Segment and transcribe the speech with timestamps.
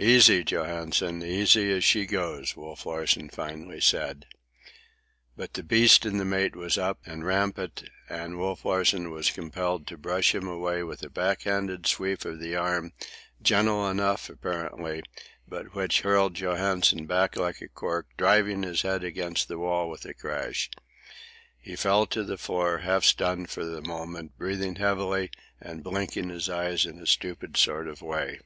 [0.00, 4.26] "Easy, Johansen; easy as she goes," Wolf Larsen finally said.
[5.36, 9.86] But the beast in the mate was up and rampant, and Wolf Larsen was compelled
[9.86, 12.92] to brush him away with a back handed sweep of the arm,
[13.40, 15.04] gentle enough, apparently,
[15.46, 20.04] but which hurled Johansen back like a cork, driving his head against the wall with
[20.04, 20.70] a crash.
[21.56, 26.48] He fell to the floor, half stunned for the moment, breathing heavily and blinking his
[26.48, 28.40] eyes in a stupid sort of way.